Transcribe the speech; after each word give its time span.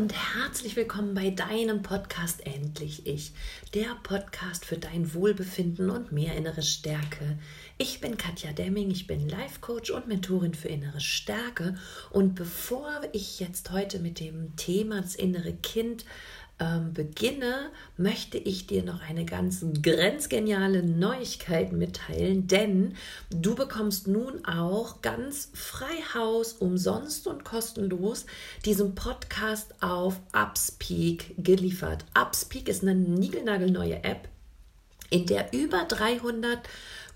und 0.00 0.14
herzlich 0.14 0.76
willkommen 0.76 1.12
bei 1.12 1.28
deinem 1.28 1.82
Podcast 1.82 2.46
Endlich 2.46 3.06
Ich, 3.06 3.32
der 3.74 3.94
Podcast 4.02 4.64
für 4.64 4.78
dein 4.78 5.12
Wohlbefinden 5.12 5.90
und 5.90 6.10
mehr 6.10 6.34
innere 6.36 6.62
Stärke. 6.62 7.38
Ich 7.76 8.00
bin 8.00 8.16
Katja 8.16 8.52
Demming, 8.52 8.90
ich 8.90 9.06
bin 9.06 9.28
Life 9.28 9.60
Coach 9.60 9.90
und 9.90 10.08
Mentorin 10.08 10.54
für 10.54 10.68
innere 10.68 11.02
Stärke 11.02 11.76
und 12.08 12.34
bevor 12.34 12.88
ich 13.12 13.40
jetzt 13.40 13.72
heute 13.72 13.98
mit 13.98 14.20
dem 14.20 14.56
Thema 14.56 15.02
das 15.02 15.16
innere 15.16 15.52
Kind 15.52 16.06
ähm, 16.60 16.92
beginne, 16.92 17.70
möchte 17.96 18.38
ich 18.38 18.66
dir 18.66 18.84
noch 18.84 19.00
eine 19.02 19.24
ganz 19.24 19.64
grenzgeniale 19.82 20.82
Neuigkeit 20.82 21.72
mitteilen, 21.72 22.46
denn 22.46 22.94
du 23.30 23.54
bekommst 23.54 24.06
nun 24.06 24.44
auch 24.44 25.00
ganz 25.02 25.50
frei 25.54 25.86
Haus, 26.14 26.52
umsonst 26.52 27.26
und 27.26 27.44
kostenlos 27.44 28.26
diesen 28.64 28.94
Podcast 28.94 29.74
auf 29.80 30.20
Upspeak 30.32 31.34
geliefert. 31.38 32.04
Upspeak 32.14 32.68
ist 32.68 32.82
eine 32.82 32.94
niegelnagelneue 32.94 34.04
App, 34.04 34.28
in 35.08 35.26
der 35.26 35.52
über 35.52 35.84
300 35.84 36.60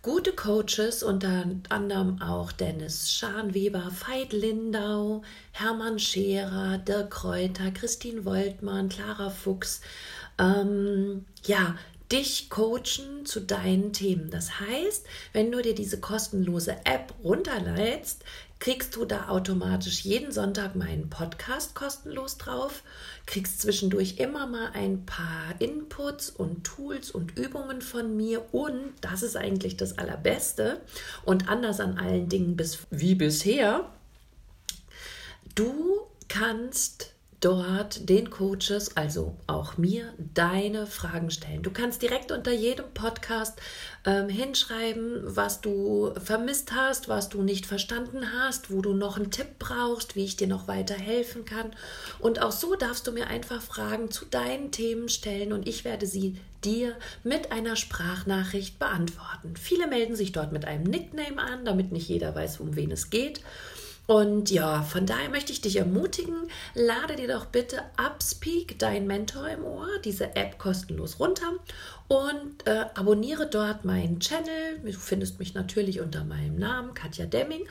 gute 0.04 0.32
Coaches, 0.34 1.02
unter 1.02 1.46
anderem 1.70 2.20
auch 2.20 2.52
Dennis 2.52 3.10
Scharnweber, 3.10 3.90
Veit 4.06 4.34
Lindau, 4.34 5.22
Hermann 5.50 5.98
Scherer, 5.98 6.76
Dirk 6.76 7.10
Kräuter, 7.10 7.70
Christine 7.70 8.26
Woltmann, 8.26 8.90
Clara 8.90 9.30
Fuchs, 9.30 9.80
ähm, 10.38 11.24
ja, 11.46 11.76
dich 12.14 12.48
coachen 12.48 13.26
zu 13.26 13.40
deinen 13.40 13.92
Themen. 13.92 14.30
Das 14.30 14.60
heißt, 14.60 15.04
wenn 15.32 15.50
du 15.50 15.60
dir 15.62 15.74
diese 15.74 15.98
kostenlose 15.98 16.76
App 16.84 17.12
runterlädst, 17.24 18.22
kriegst 18.60 18.94
du 18.94 19.04
da 19.04 19.30
automatisch 19.30 20.02
jeden 20.02 20.30
Sonntag 20.30 20.76
meinen 20.76 21.10
Podcast 21.10 21.74
kostenlos 21.74 22.38
drauf, 22.38 22.84
kriegst 23.26 23.60
zwischendurch 23.60 24.18
immer 24.18 24.46
mal 24.46 24.70
ein 24.74 25.04
paar 25.04 25.56
Inputs 25.58 26.30
und 26.30 26.62
Tools 26.62 27.10
und 27.10 27.36
Übungen 27.36 27.82
von 27.82 28.16
mir 28.16 28.54
und 28.54 28.92
das 29.00 29.24
ist 29.24 29.36
eigentlich 29.36 29.76
das 29.76 29.98
Allerbeste 29.98 30.82
und 31.24 31.48
anders 31.48 31.80
an 31.80 31.98
allen 31.98 32.28
Dingen 32.28 32.56
bis, 32.56 32.78
wie 32.90 33.16
bisher, 33.16 33.90
du 35.56 36.06
kannst 36.28 37.13
dort 37.44 38.08
den 38.08 38.30
Coaches, 38.30 38.96
also 38.96 39.36
auch 39.46 39.76
mir, 39.76 40.14
deine 40.32 40.86
Fragen 40.86 41.30
stellen. 41.30 41.62
Du 41.62 41.70
kannst 41.70 42.00
direkt 42.00 42.32
unter 42.32 42.52
jedem 42.52 42.86
Podcast 42.94 43.58
ähm, 44.06 44.30
hinschreiben, 44.30 45.20
was 45.24 45.60
du 45.60 46.14
vermisst 46.24 46.72
hast, 46.72 47.08
was 47.08 47.28
du 47.28 47.42
nicht 47.42 47.66
verstanden 47.66 48.32
hast, 48.32 48.70
wo 48.70 48.80
du 48.80 48.94
noch 48.94 49.18
einen 49.18 49.30
Tipp 49.30 49.58
brauchst, 49.58 50.16
wie 50.16 50.24
ich 50.24 50.36
dir 50.36 50.46
noch 50.46 50.68
weiter 50.68 50.94
helfen 50.94 51.44
kann. 51.44 51.72
Und 52.18 52.40
auch 52.40 52.52
so 52.52 52.76
darfst 52.76 53.06
du 53.06 53.12
mir 53.12 53.26
einfach 53.26 53.60
Fragen 53.60 54.10
zu 54.10 54.24
deinen 54.24 54.70
Themen 54.70 55.10
stellen 55.10 55.52
und 55.52 55.68
ich 55.68 55.84
werde 55.84 56.06
sie 56.06 56.36
dir 56.64 56.96
mit 57.24 57.52
einer 57.52 57.76
Sprachnachricht 57.76 58.78
beantworten. 58.78 59.54
Viele 59.60 59.86
melden 59.86 60.16
sich 60.16 60.32
dort 60.32 60.52
mit 60.52 60.64
einem 60.64 60.84
Nickname 60.84 61.38
an, 61.38 61.66
damit 61.66 61.92
nicht 61.92 62.08
jeder 62.08 62.34
weiß, 62.34 62.60
um 62.60 62.74
wen 62.74 62.90
es 62.90 63.10
geht. 63.10 63.42
Und 64.06 64.50
ja, 64.50 64.82
von 64.82 65.06
daher 65.06 65.30
möchte 65.30 65.52
ich 65.52 65.62
dich 65.62 65.76
ermutigen, 65.76 66.48
lade 66.74 67.16
dir 67.16 67.28
doch 67.28 67.46
bitte 67.46 67.80
Upspeak, 67.96 68.78
dein 68.78 69.06
Mentor 69.06 69.48
im 69.48 69.64
Ohr, 69.64 69.88
diese 70.04 70.36
App 70.36 70.58
kostenlos 70.58 71.18
runter 71.20 71.52
und 72.08 72.66
äh, 72.66 72.84
abonniere 72.94 73.48
dort 73.48 73.86
meinen 73.86 74.20
Channel. 74.20 74.78
Du 74.84 74.92
findest 74.92 75.38
mich 75.38 75.54
natürlich 75.54 76.00
unter 76.00 76.22
meinem 76.24 76.56
Namen, 76.56 76.92
Katja 76.92 77.24
Demming. 77.24 77.66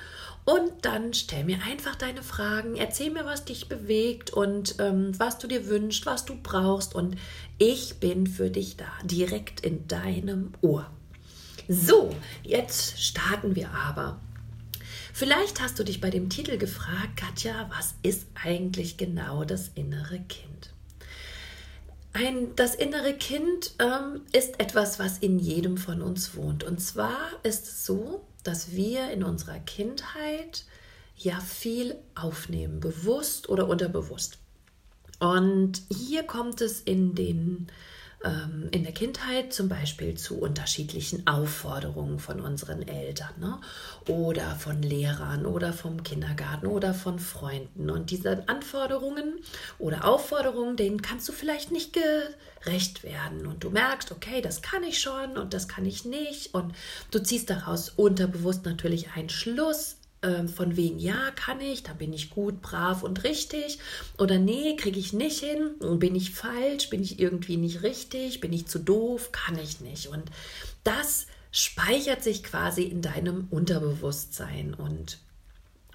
Und 0.45 0.71
dann 0.81 1.13
stell 1.13 1.44
mir 1.44 1.59
einfach 1.69 1.95
deine 1.95 2.23
Fragen, 2.23 2.75
erzähl 2.75 3.11
mir, 3.11 3.25
was 3.25 3.45
dich 3.45 3.69
bewegt 3.69 4.31
und 4.31 4.75
ähm, 4.79 5.11
was 5.17 5.38
du 5.38 5.47
dir 5.47 5.67
wünschst, 5.67 6.07
was 6.07 6.25
du 6.25 6.35
brauchst. 6.41 6.95
Und 6.95 7.15
ich 7.59 8.00
bin 8.00 8.25
für 8.25 8.50
dich 8.50 8.75
da, 8.75 8.88
direkt 9.03 9.59
in 9.59 9.88
deinem 9.88 10.51
Ohr. 10.61 10.89
So, 11.67 12.09
jetzt 12.41 13.00
starten 13.00 13.55
wir 13.55 13.69
aber. 13.69 14.19
Vielleicht 15.16 15.62
hast 15.62 15.78
du 15.78 15.84
dich 15.84 16.01
bei 16.01 16.09
dem 16.09 16.29
Titel 16.29 16.57
gefragt, 16.57 17.18
Katja, 17.18 17.69
was 17.69 17.94
ist 18.01 18.25
eigentlich 18.34 18.97
genau 18.97 19.44
das 19.44 19.69
innere 19.75 20.19
Kind? 20.22 20.74
Ein, 22.13 22.56
das 22.56 22.74
innere 22.74 23.13
Kind 23.13 23.75
ähm, 23.78 24.22
ist 24.31 24.59
etwas, 24.59 24.97
was 24.97 25.19
in 25.19 25.38
jedem 25.38 25.78
von 25.78 26.01
uns 26.01 26.35
wohnt. 26.35 26.63
Und 26.63 26.79
zwar 26.81 27.16
ist 27.44 27.68
es 27.68 27.85
so, 27.85 28.25
dass 28.44 28.72
wir 28.72 29.12
in 29.12 29.24
unserer 29.24 29.59
Kindheit 29.59 30.66
ja 31.16 31.40
viel 31.40 31.95
aufnehmen, 32.16 32.80
bewusst 32.80 33.50
oder 33.50 33.69
unterbewusst. 33.69 34.40
Und 35.19 35.84
hier 35.90 36.24
kommt 36.24 36.59
es 36.59 36.81
in 36.81 37.13
den 37.13 37.68
ähm, 38.23 38.69
in 38.72 38.84
der 38.84 38.94
Kindheit 38.94 39.53
zum 39.53 39.69
Beispiel 39.69 40.16
zu 40.16 40.39
unterschiedlichen 40.39 41.28
Aufforderungen 41.28 42.19
von 42.19 42.39
unseren 42.39 42.88
Eltern 42.88 43.34
ne? 43.39 43.59
oder 44.07 44.56
von 44.56 44.81
Lehrern 44.81 45.45
oder 45.45 45.73
vom 45.73 46.03
Kindergarten 46.03 46.67
oder 46.67 46.94
von 46.94 47.19
Freunden. 47.19 47.89
Und 47.89 48.12
diese 48.12 48.47
Anforderungen 48.47 49.35
oder 49.78 50.06
Aufforderungen, 50.06 50.78
denen 50.78 51.01
kannst 51.01 51.28
du 51.28 51.33
vielleicht 51.33 51.72
nicht 51.72 51.94
gerecht 51.94 53.03
werden. 53.03 53.45
Und 53.45 53.63
du 53.63 53.69
merkst, 53.69 54.12
okay, 54.12 54.41
das 54.41 54.62
kann 54.62 54.83
ich 54.83 55.00
schon 55.01 55.38
und 55.38 55.53
das 55.53 55.67
kann 55.67 55.85
ich 55.85 56.06
nicht. 56.06 56.53
Und 56.53 56.73
du 57.12 57.19
ziehst 57.19 57.50
daraus 57.50 57.89
unterbewusst 57.89 58.66
natürlich 58.66 59.12
einen 59.16 59.29
Schluss 59.29 59.97
ähm, 60.23 60.47
von 60.47 60.75
wegen, 60.75 60.97
ja, 60.97 61.31
kann 61.35 61.61
ich, 61.61 61.84
da 61.84 61.94
bin 61.94 62.13
ich 62.13 62.29
gut, 62.29 62.61
brav 62.61 63.03
und 63.03 63.23
richtig. 63.23 63.79
Oder 64.17 64.39
nee, 64.39 64.75
kriege 64.75 65.00
ich 65.00 65.13
nicht 65.13 65.39
hin, 65.39 65.75
bin 66.00 66.16
ich 66.16 66.31
falsch, 66.31 66.89
bin 66.89 67.03
ich 67.03 67.19
irgendwie 67.19 67.57
nicht 67.57 67.84
richtig, 67.84 68.39
bin 68.39 68.53
ich 68.53 68.67
zu 68.67 68.79
doof, 68.79 69.31
kann 69.31 69.59
ich 69.59 69.81
nicht. 69.81 70.07
Und 70.07 70.23
das 70.83 71.28
speichert 71.51 72.23
sich 72.23 72.44
quasi 72.44 72.83
in 72.83 73.01
deinem 73.01 73.47
Unterbewusstsein. 73.51 74.73
Und 74.73 75.19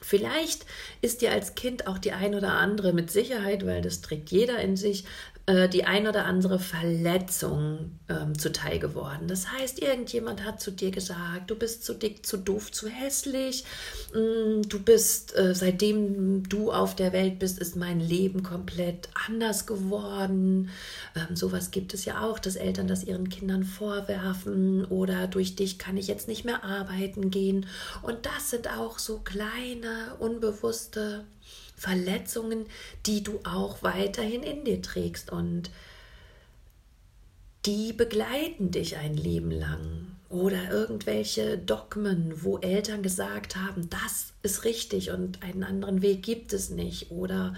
Vielleicht 0.01 0.65
ist 1.03 1.23
dir 1.23 1.33
als 1.33 1.57
Kind 1.57 1.89
auch 1.89 1.99
die 1.99 2.13
ein 2.13 2.35
oder 2.35 2.53
andere 2.53 2.93
mit 2.93 3.11
Sicherheit, 3.11 3.67
weil 3.67 3.83
das 3.83 4.01
trägt 4.01 4.31
jeder 4.31 4.61
in 4.61 4.77
sich, 4.77 5.05
äh, 5.49 5.67
die 5.67 5.87
ein 5.87 6.07
oder 6.07 6.27
andere 6.27 6.59
Verletzung 6.59 7.99
ähm, 8.11 8.39
zuteil 8.39 8.79
geworden. 8.79 9.29
Das 9.29 9.51
heißt, 9.51 9.81
irgendjemand 9.81 10.45
hat 10.45 10.61
zu 10.61 10.71
dir 10.71 10.91
gesagt, 10.91 11.51
du 11.51 11.57
bist 11.57 11.85
zu 11.85 11.95
dick, 11.95 12.27
zu 12.27 12.37
doof, 12.37 12.71
zu 12.71 12.87
hässlich, 12.87 13.65
mm, 14.13 14.69
du 14.69 14.79
bist, 14.79 15.35
äh, 15.39 15.55
seitdem 15.55 16.47
du 16.47 16.71
auf 16.71 16.95
der 16.95 17.15
Welt 17.15 17.39
bist, 17.39 17.59
ist 17.59 17.77
mein 17.77 17.99
Leben 17.99 18.43
komplett 18.43 19.09
anders 19.27 19.65
geworden. 19.65 20.69
Ähm, 21.17 21.35
sowas 21.35 21.71
gibt 21.71 21.95
es 21.95 22.05
ja 22.05 22.23
auch, 22.23 22.39
dass 22.39 22.57
Eltern 22.57 22.87
das 22.87 23.03
ihren 23.03 23.31
Kindern 23.31 23.65
vorwerfen 23.65 24.85
oder 24.85 25.29
durch 25.29 25.57
dich 25.57 25.79
kann 25.79 25.97
ich 25.97 26.09
jetzt 26.09 26.29
nicht 26.29 26.45
mehr 26.45 26.63
arbeiten 26.63 27.31
gehen. 27.31 27.65
Und 28.03 28.27
das 28.27 28.51
sind 28.51 28.69
auch 28.69 28.99
so 28.99 29.21
kleine, 29.21 30.15
unbewusste 30.19 31.25
Verletzungen, 31.79 32.67
die 33.07 33.23
du 33.23 33.41
auch 33.45 33.83
weiterhin 33.83 34.43
in 34.43 34.65
dir 34.65 34.83
trägst 34.83 35.31
und 35.33 35.71
die 37.67 37.93
begleiten 37.93 38.71
dich 38.71 38.97
ein 38.97 39.15
Leben 39.15 39.51
lang. 39.51 40.17
Oder 40.31 40.71
irgendwelche 40.71 41.57
Dogmen, 41.57 42.43
wo 42.43 42.59
Eltern 42.59 43.03
gesagt 43.03 43.57
haben, 43.57 43.89
das 43.89 44.35
ist 44.43 44.65
richtig 44.65 45.11
und 45.11 45.43
einen 45.43 45.65
anderen 45.65 46.03
Weg 46.03 46.23
gibt 46.23 46.53
es 46.53 46.69
nicht. 46.69 47.11
Oder 47.11 47.55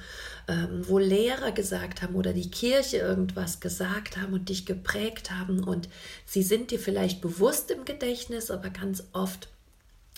ähm, 0.47 0.83
wo 0.87 0.99
Lehrer 0.99 1.51
gesagt 1.51 2.01
haben 2.01 2.15
oder 2.15 2.33
die 2.33 2.51
Kirche 2.51 2.99
irgendwas 2.99 3.59
gesagt 3.59 4.17
haben 4.17 4.35
und 4.35 4.51
dich 4.51 4.67
geprägt 4.67 5.33
haben. 5.33 5.65
Und 5.65 5.89
sie 6.27 6.45
sind 6.45 6.71
dir 6.71 6.79
vielleicht 6.79 7.21
bewusst 7.21 7.73
im 7.73 7.85
Gedächtnis, 7.85 8.53
aber 8.53 8.71
ganz 8.71 9.03
oft 9.13 9.49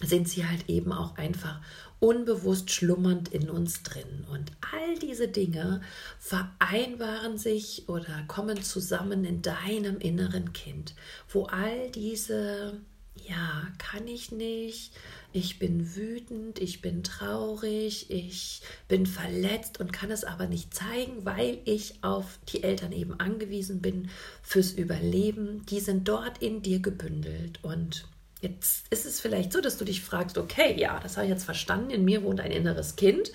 sind 0.03 0.29
sie 0.29 0.47
halt 0.47 0.69
eben 0.69 0.93
auch 0.93 1.17
einfach 1.17 1.61
unbewusst 2.03 2.73
schlummernd 2.73 3.29
in 3.29 3.49
uns 3.49 3.85
drin. 3.85 4.27
Und 4.29 4.51
all 4.73 4.99
diese 4.99 5.29
Dinge 5.29 5.81
vereinbaren 6.19 7.39
sich 7.39 7.89
oder 7.89 8.25
kommen 8.27 8.61
zusammen 8.61 9.25
in 9.25 9.41
deinem 9.41 9.99
inneren 9.99 10.53
Kind, 10.53 10.97
wo 11.29 11.45
all 11.45 11.93
diese, 11.93 12.81
ja, 13.15 13.69
kann 13.79 14.09
ich 14.09 14.33
nicht, 14.33 14.93
ich 15.33 15.61
bin 15.61 15.95
wütend, 15.95 16.59
ich 16.59 16.83
bin 16.83 17.05
traurig, 17.05 18.11
ich 18.11 18.63
bin 18.89 19.07
verletzt 19.07 19.79
und 19.79 19.93
kann 19.93 20.11
es 20.11 20.25
aber 20.25 20.49
nicht 20.49 20.75
zeigen, 20.75 21.25
weil 21.25 21.61
ich 21.65 22.03
auf 22.03 22.41
die 22.49 22.65
Eltern 22.65 22.91
eben 22.91 23.21
angewiesen 23.21 23.81
bin 23.81 24.11
fürs 24.43 24.73
Überleben, 24.73 25.65
die 25.67 25.79
sind 25.79 26.09
dort 26.09 26.43
in 26.43 26.63
dir 26.63 26.81
gebündelt 26.81 27.61
und 27.63 28.09
Jetzt 28.43 28.89
ist 28.91 29.07
es 29.07 29.21
vielleicht 29.21 29.53
so, 29.53 29.61
dass 29.61 29.79
du 29.79 29.85
dich 29.85 30.03
fragst, 30.03 30.37
okay, 30.37 30.75
ja, 30.77 30.99
das 30.99 31.17
habe 31.17 31.27
ich 31.27 31.33
jetzt 31.33 31.45
verstanden, 31.45 31.91
in 31.91 32.05
mir 32.05 32.25
wohnt 32.25 32.41
ein 32.41 32.51
inneres 32.51 32.97
Kind, 32.97 33.31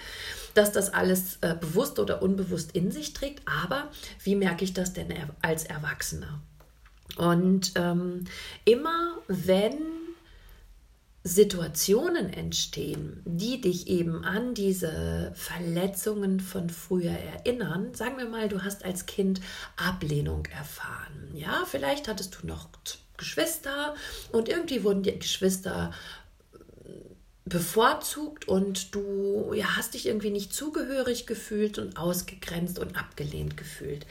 dass 0.54 0.74
das 0.74 0.94
alles 0.94 1.38
äh, 1.40 1.56
bewusst 1.56 1.98
oder 1.98 2.22
unbewusst 2.22 2.74
in 2.74 2.92
sich 2.92 3.14
trägt, 3.14 3.42
aber 3.48 3.90
wie 4.24 4.36
merke 4.36 4.66
ich 4.66 4.74
das 4.74 4.92
denn 4.92 5.08
als 5.42 5.64
Erwachsener? 5.64 6.42
Und 7.16 7.72
ähm, 7.76 8.26
immer 8.66 9.18
wenn 9.30 9.78
Situationen 11.24 12.32
entstehen, 12.32 13.22
die 13.26 13.62
dich 13.62 13.88
eben 13.88 14.26
an 14.26 14.54
diese 14.54 15.32
Verletzungen 15.36 16.40
von 16.40 16.70
früher 16.70 17.12
erinnern. 17.12 17.94
Sagen 17.94 18.18
wir 18.18 18.28
mal, 18.28 18.50
du 18.50 18.64
hast 18.64 18.86
als 18.86 19.06
Kind 19.06 19.42
Ablehnung 19.76 20.46
erfahren. 20.46 21.30
Ja, 21.34 21.64
vielleicht 21.66 22.08
hattest 22.08 22.40
du 22.42 22.48
noch 22.48 22.68
Geschwister 23.18 23.96
und 24.32 24.50
irgendwie 24.50 24.84
wurden 24.84 25.04
die 25.04 25.18
Geschwister 25.18 25.92
bevorzugt 27.48 28.48
und 28.48 28.94
du 28.94 29.54
ja, 29.54 29.78
hast 29.78 29.94
dich 29.94 30.06
irgendwie 30.06 30.32
nicht 30.32 30.54
zugehörig 30.54 31.28
gefühlt 31.28 31.80
und 31.80 31.98
ausgegrenzt 31.98 32.80
und 32.80 32.98
abgelehnt 32.98 33.58
gefühlt. 33.58 34.06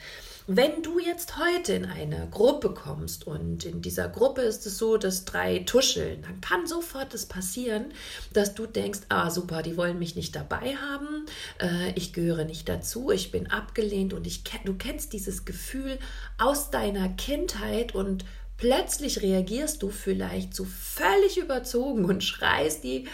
Wenn 0.49 0.81
du 0.81 0.97
jetzt 0.97 1.37
heute 1.37 1.73
in 1.73 1.85
eine 1.85 2.29
Gruppe 2.31 2.69
kommst 2.73 3.27
und 3.27 3.65
in 3.65 3.81
dieser 3.81 4.07
Gruppe 4.07 4.43
ist 4.43 4.65
es 4.65 4.77
so, 4.77 4.95
dass 4.95 5.25
drei 5.25 5.59
tuscheln, 5.59 6.21
dann 6.21 6.39
kann 6.39 6.65
sofort 6.65 7.13
das 7.13 7.25
passieren, 7.25 7.87
dass 8.31 8.55
du 8.55 8.65
denkst, 8.65 9.01
ah 9.09 9.29
super, 9.29 9.61
die 9.61 9.75
wollen 9.75 9.99
mich 9.99 10.15
nicht 10.15 10.35
dabei 10.37 10.77
haben, 10.77 11.25
äh, 11.59 11.91
ich 11.95 12.13
gehöre 12.13 12.45
nicht 12.45 12.69
dazu, 12.69 13.11
ich 13.11 13.29
bin 13.31 13.47
abgelehnt 13.47 14.13
und 14.13 14.25
ich, 14.25 14.43
du 14.63 14.73
kennst 14.75 15.11
dieses 15.11 15.43
Gefühl 15.43 15.99
aus 16.37 16.71
deiner 16.71 17.09
Kindheit 17.09 17.93
und 17.93 18.23
plötzlich 18.57 19.21
reagierst 19.21 19.81
du 19.83 19.89
vielleicht 19.89 20.55
so 20.55 20.65
völlig 20.65 21.37
überzogen 21.37 22.05
und 22.05 22.23
schreist 22.23 22.83
die 22.83 23.07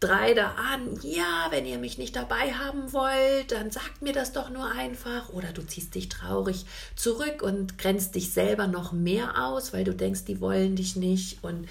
drei 0.00 0.34
da 0.34 0.52
an, 0.52 0.98
ja, 1.02 1.48
wenn 1.50 1.66
ihr 1.66 1.78
mich 1.78 1.96
nicht 1.98 2.16
dabei 2.16 2.52
haben 2.52 2.92
wollt, 2.92 3.52
dann 3.52 3.70
sagt 3.70 4.02
mir 4.02 4.12
das 4.12 4.32
doch 4.32 4.50
nur 4.50 4.70
einfach. 4.70 5.30
Oder 5.30 5.52
du 5.52 5.62
ziehst 5.62 5.94
dich 5.94 6.08
traurig 6.08 6.66
zurück 6.96 7.42
und 7.42 7.78
grenzt 7.78 8.14
dich 8.14 8.32
selber 8.32 8.66
noch 8.66 8.92
mehr 8.92 9.46
aus, 9.46 9.72
weil 9.72 9.84
du 9.84 9.94
denkst, 9.94 10.24
die 10.24 10.40
wollen 10.40 10.76
dich 10.76 10.96
nicht. 10.96 11.42
Und 11.42 11.66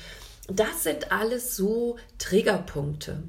das 0.48 0.84
sind 0.84 1.12
alles 1.12 1.56
so 1.56 1.98
Triggerpunkte. 2.18 3.24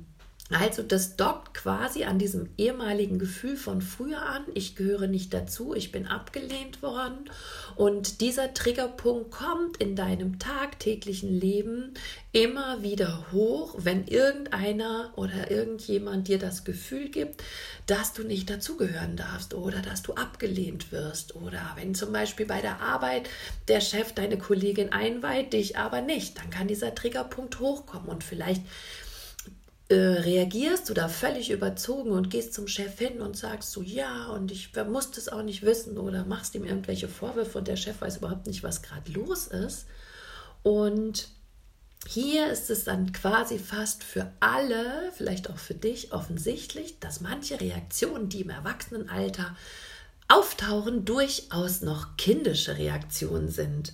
Also 0.50 0.84
das 0.84 1.16
dockt 1.16 1.54
quasi 1.54 2.04
an 2.04 2.20
diesem 2.20 2.50
ehemaligen 2.56 3.18
Gefühl 3.18 3.56
von 3.56 3.82
früher 3.82 4.22
an, 4.22 4.44
ich 4.54 4.76
gehöre 4.76 5.08
nicht 5.08 5.34
dazu, 5.34 5.74
ich 5.74 5.90
bin 5.90 6.06
abgelehnt 6.06 6.82
worden. 6.82 7.28
Und 7.74 8.20
dieser 8.20 8.54
Triggerpunkt 8.54 9.32
kommt 9.32 9.78
in 9.78 9.96
deinem 9.96 10.38
tagtäglichen 10.38 11.30
Leben 11.30 11.94
immer 12.30 12.80
wieder 12.84 13.26
hoch, 13.32 13.74
wenn 13.78 14.06
irgendeiner 14.06 15.12
oder 15.16 15.50
irgendjemand 15.50 16.28
dir 16.28 16.38
das 16.38 16.62
Gefühl 16.62 17.08
gibt, 17.08 17.42
dass 17.88 18.12
du 18.12 18.22
nicht 18.22 18.48
dazugehören 18.48 19.16
darfst 19.16 19.52
oder 19.52 19.80
dass 19.80 20.02
du 20.02 20.14
abgelehnt 20.14 20.92
wirst. 20.92 21.34
Oder 21.34 21.72
wenn 21.74 21.96
zum 21.96 22.12
Beispiel 22.12 22.46
bei 22.46 22.60
der 22.60 22.80
Arbeit 22.80 23.28
der 23.66 23.80
Chef 23.80 24.12
deine 24.12 24.38
Kollegin 24.38 24.92
einweiht, 24.92 25.54
dich 25.54 25.76
aber 25.76 26.02
nicht, 26.02 26.38
dann 26.38 26.50
kann 26.50 26.68
dieser 26.68 26.94
Triggerpunkt 26.94 27.58
hochkommen. 27.58 28.08
Und 28.08 28.22
vielleicht 28.22 28.62
äh, 29.88 29.94
reagierst 29.94 30.88
du 30.88 30.94
da 30.94 31.08
völlig 31.08 31.50
überzogen 31.50 32.10
und 32.10 32.30
gehst 32.30 32.54
zum 32.54 32.66
Chef 32.66 32.98
hin 32.98 33.20
und 33.20 33.36
sagst 33.36 33.70
so, 33.70 33.82
ja, 33.82 34.26
und 34.28 34.50
ich 34.50 34.70
muss 34.88 35.12
das 35.12 35.28
auch 35.28 35.42
nicht 35.42 35.62
wissen 35.62 35.96
oder 35.96 36.24
machst 36.24 36.54
ihm 36.54 36.64
irgendwelche 36.64 37.08
Vorwürfe 37.08 37.58
und 37.58 37.68
der 37.68 37.76
Chef 37.76 38.00
weiß 38.00 38.16
überhaupt 38.16 38.46
nicht, 38.46 38.64
was 38.64 38.82
gerade 38.82 39.12
los 39.12 39.46
ist. 39.46 39.86
Und 40.64 41.28
hier 42.08 42.50
ist 42.50 42.70
es 42.70 42.84
dann 42.84 43.12
quasi 43.12 43.58
fast 43.58 44.02
für 44.02 44.32
alle, 44.40 45.12
vielleicht 45.16 45.50
auch 45.50 45.58
für 45.58 45.74
dich 45.74 46.12
offensichtlich, 46.12 46.98
dass 46.98 47.20
manche 47.20 47.60
Reaktionen, 47.60 48.28
die 48.28 48.40
im 48.40 48.50
Erwachsenenalter 48.50 49.56
auftauchen, 50.28 51.04
durchaus 51.04 51.82
noch 51.82 52.16
kindische 52.16 52.76
Reaktionen 52.76 53.48
sind. 53.48 53.92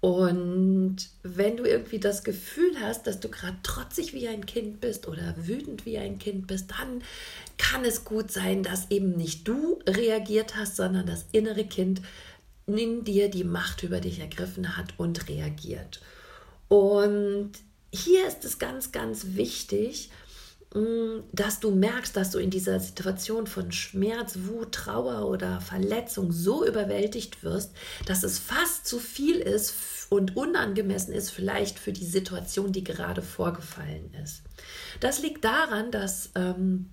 Und 0.00 0.98
wenn 1.22 1.56
du 1.56 1.64
irgendwie 1.64 1.98
das 1.98 2.22
Gefühl 2.22 2.78
hast, 2.80 3.06
dass 3.06 3.18
du 3.18 3.28
gerade 3.28 3.56
trotzig 3.62 4.12
wie 4.12 4.28
ein 4.28 4.46
Kind 4.46 4.80
bist 4.80 5.08
oder 5.08 5.34
wütend 5.36 5.86
wie 5.86 5.98
ein 5.98 6.18
Kind 6.18 6.46
bist, 6.46 6.70
dann 6.70 7.02
kann 7.58 7.84
es 7.84 8.04
gut 8.04 8.30
sein, 8.30 8.62
dass 8.62 8.90
eben 8.90 9.16
nicht 9.16 9.48
du 9.48 9.80
reagiert 9.88 10.54
hast, 10.56 10.76
sondern 10.76 11.06
das 11.06 11.24
innere 11.32 11.64
Kind 11.64 12.02
in 12.66 13.04
dir 13.04 13.30
die 13.30 13.44
Macht 13.44 13.82
über 13.82 14.00
dich 14.00 14.20
ergriffen 14.20 14.76
hat 14.76 14.94
und 14.98 15.28
reagiert. 15.28 16.00
Und 16.68 17.52
hier 17.92 18.26
ist 18.26 18.44
es 18.44 18.58
ganz, 18.58 18.92
ganz 18.92 19.34
wichtig, 19.34 20.10
dass 21.32 21.60
du 21.60 21.70
merkst, 21.70 22.16
dass 22.16 22.30
du 22.30 22.38
in 22.38 22.50
dieser 22.50 22.80
Situation 22.80 23.46
von 23.46 23.72
Schmerz, 23.72 24.38
Wut, 24.44 24.72
Trauer 24.72 25.28
oder 25.28 25.60
Verletzung 25.60 26.32
so 26.32 26.66
überwältigt 26.66 27.42
wirst, 27.42 27.72
dass 28.06 28.22
es 28.22 28.38
fast 28.38 28.86
zu 28.86 28.98
viel 28.98 29.36
ist 29.36 29.74
und 30.10 30.36
unangemessen 30.36 31.14
ist 31.14 31.30
vielleicht 31.30 31.78
für 31.78 31.92
die 31.92 32.04
Situation, 32.04 32.72
die 32.72 32.84
gerade 32.84 33.22
vorgefallen 33.22 34.12
ist. 34.22 34.42
Das 35.00 35.20
liegt 35.20 35.44
daran, 35.44 35.90
dass 35.90 36.30
ähm, 36.34 36.90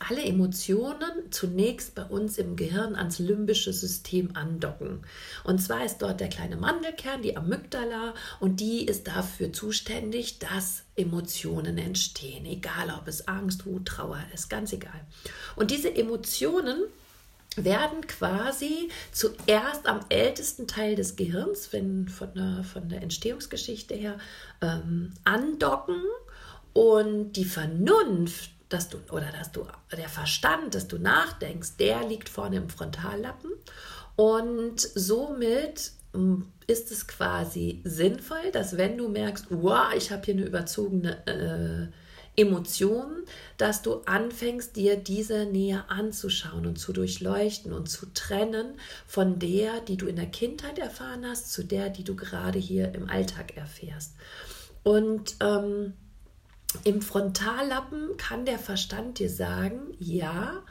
alle 0.00 0.22
Emotionen 0.22 1.30
zunächst 1.30 1.94
bei 1.94 2.04
uns 2.04 2.38
im 2.38 2.56
Gehirn 2.56 2.94
ans 2.94 3.18
limbische 3.18 3.72
System 3.72 4.34
andocken. 4.34 5.02
Und 5.44 5.60
zwar 5.60 5.84
ist 5.84 5.98
dort 5.98 6.20
der 6.20 6.28
kleine 6.28 6.56
Mandelkern, 6.56 7.22
die 7.22 7.36
Amygdala, 7.36 8.14
und 8.40 8.60
die 8.60 8.84
ist 8.84 9.06
dafür 9.08 9.52
zuständig, 9.52 10.38
dass 10.38 10.82
Emotionen 10.96 11.78
entstehen, 11.78 12.46
egal 12.46 12.94
ob 12.98 13.08
es 13.08 13.28
Angst, 13.28 13.66
Wut, 13.66 13.86
Trauer 13.86 14.22
ist, 14.34 14.48
ganz 14.48 14.72
egal. 14.72 15.00
Und 15.56 15.70
diese 15.70 15.94
Emotionen 15.94 16.82
werden 17.56 18.06
quasi 18.06 18.88
zuerst 19.10 19.86
am 19.86 20.00
ältesten 20.08 20.66
Teil 20.66 20.96
des 20.96 21.16
Gehirns, 21.16 21.72
wenn 21.72 22.08
von 22.08 22.32
der, 22.34 22.64
von 22.64 22.88
der 22.88 23.02
Entstehungsgeschichte 23.02 23.94
her, 23.94 24.18
ähm, 24.62 25.12
andocken 25.24 26.02
und 26.72 27.32
die 27.32 27.44
Vernunft, 27.44 28.51
dass 28.72 28.88
du 28.88 28.98
oder 29.10 29.30
dass 29.32 29.52
du 29.52 29.66
der 29.96 30.08
Verstand, 30.08 30.74
dass 30.74 30.88
du 30.88 30.98
nachdenkst, 30.98 31.76
der 31.78 32.06
liegt 32.06 32.28
vorne 32.28 32.56
im 32.56 32.68
Frontallappen 32.68 33.50
und 34.16 34.80
somit 34.80 35.92
hm, 36.12 36.46
ist 36.66 36.90
es 36.90 37.06
quasi 37.06 37.80
sinnvoll, 37.84 38.50
dass 38.52 38.76
wenn 38.76 38.98
du 38.98 39.08
merkst, 39.08 39.46
wow, 39.50 39.92
ich 39.96 40.10
habe 40.10 40.22
hier 40.24 40.34
eine 40.34 40.44
überzogene 40.44 41.26
äh, 41.26 41.92
Emotionen, 42.34 43.24
dass 43.58 43.82
du 43.82 44.02
anfängst, 44.06 44.76
dir 44.76 44.96
diese 44.96 45.44
näher 45.44 45.84
anzuschauen 45.90 46.66
und 46.66 46.78
zu 46.78 46.94
durchleuchten 46.94 47.72
und 47.74 47.90
zu 47.90 48.06
trennen 48.14 48.78
von 49.06 49.38
der, 49.38 49.80
die 49.80 49.98
du 49.98 50.06
in 50.06 50.16
der 50.16 50.26
Kindheit 50.26 50.78
erfahren 50.78 51.26
hast, 51.26 51.52
zu 51.52 51.62
der, 51.62 51.90
die 51.90 52.04
du 52.04 52.16
gerade 52.16 52.58
hier 52.58 52.94
im 52.94 53.10
Alltag 53.10 53.56
erfährst. 53.56 54.14
Und 54.82 55.36
ähm, 55.40 55.92
im 56.84 57.02
Frontallappen 57.02 58.16
kann 58.16 58.44
der 58.44 58.58
Verstand 58.58 59.18
dir 59.18 59.30
sagen, 59.30 59.94
ja, 59.98 60.62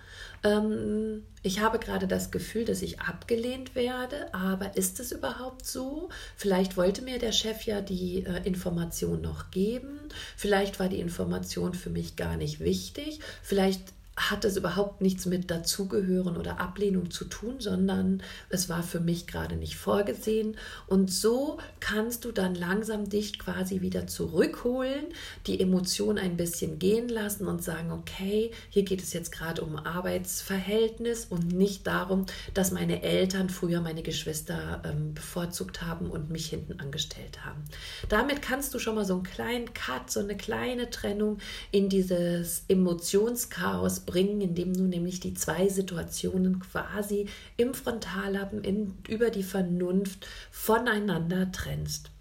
ähm, 0.43 1.23
ich 1.43 1.59
habe 1.59 1.79
gerade 1.79 2.07
das 2.07 2.31
Gefühl, 2.31 2.65
dass 2.65 2.81
ich 2.81 2.99
abgelehnt 3.01 3.75
werde, 3.75 4.33
aber 4.33 4.75
ist 4.75 4.99
es 4.99 5.11
überhaupt 5.11 5.65
so? 5.65 6.09
Vielleicht 6.35 6.77
wollte 6.77 7.01
mir 7.01 7.19
der 7.19 7.31
Chef 7.31 7.63
ja 7.63 7.81
die 7.81 8.25
äh, 8.25 8.41
Information 8.43 9.21
noch 9.21 9.51
geben, 9.51 9.99
vielleicht 10.35 10.79
war 10.79 10.89
die 10.89 10.99
Information 10.99 11.73
für 11.73 11.89
mich 11.89 12.15
gar 12.15 12.37
nicht 12.37 12.59
wichtig, 12.59 13.19
vielleicht 13.43 13.93
hat 14.29 14.45
es 14.45 14.57
überhaupt 14.57 15.01
nichts 15.01 15.25
mit 15.25 15.49
Dazugehören 15.49 16.37
oder 16.37 16.59
Ablehnung 16.59 17.09
zu 17.09 17.25
tun, 17.25 17.55
sondern 17.59 18.21
es 18.49 18.69
war 18.69 18.83
für 18.83 18.99
mich 18.99 19.25
gerade 19.25 19.55
nicht 19.55 19.77
vorgesehen. 19.77 20.57
Und 20.87 21.11
so 21.11 21.57
kannst 21.79 22.25
du 22.25 22.31
dann 22.31 22.53
langsam 22.53 23.09
dich 23.09 23.39
quasi 23.39 23.81
wieder 23.81 24.07
zurückholen, 24.07 25.05
die 25.47 25.59
Emotion 25.59 26.17
ein 26.17 26.37
bisschen 26.37 26.77
gehen 26.77 27.09
lassen 27.09 27.47
und 27.47 27.63
sagen, 27.63 27.91
okay, 27.91 28.51
hier 28.69 28.83
geht 28.83 29.01
es 29.01 29.13
jetzt 29.13 29.31
gerade 29.31 29.63
um 29.63 29.75
Arbeitsverhältnis 29.77 31.25
und 31.25 31.51
nicht 31.51 31.87
darum, 31.87 32.25
dass 32.53 32.71
meine 32.71 33.01
Eltern 33.01 33.49
früher 33.49 33.81
meine 33.81 34.03
Geschwister 34.03 34.81
ähm, 34.85 35.13
bevorzugt 35.13 35.81
haben 35.81 36.11
und 36.11 36.29
mich 36.29 36.47
hinten 36.47 36.79
angestellt 36.79 37.43
haben. 37.45 37.63
Damit 38.09 38.41
kannst 38.41 38.73
du 38.73 38.79
schon 38.79 38.95
mal 38.95 39.05
so 39.05 39.15
einen 39.15 39.23
kleinen 39.23 39.73
Cut, 39.73 40.11
so 40.11 40.19
eine 40.19 40.37
kleine 40.37 40.89
Trennung 40.89 41.39
in 41.71 41.89
dieses 41.89 42.65
Emotionschaos 42.67 44.01
bringen, 44.11 44.41
indem 44.41 44.73
du 44.73 44.83
nämlich 44.83 45.19
die 45.19 45.33
zwei 45.33 45.69
Situationen 45.69 46.59
quasi 46.59 47.27
im 47.57 47.73
Frontallappen 47.73 48.63
in, 48.63 48.97
über 49.07 49.29
die 49.29 49.43
Vernunft 49.43 50.27
voneinander 50.51 51.51
trennst. 51.51 52.11